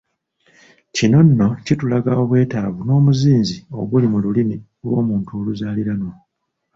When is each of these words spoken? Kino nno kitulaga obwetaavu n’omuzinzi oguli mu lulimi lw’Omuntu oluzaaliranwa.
Kino 0.95 1.19
nno 1.27 1.47
kitulaga 1.65 2.11
obwetaavu 2.23 2.81
n’omuzinzi 2.83 3.57
oguli 3.79 4.07
mu 4.11 4.17
lulimi 4.23 4.57
lw’Omuntu 4.83 5.29
oluzaaliranwa. 5.39 6.13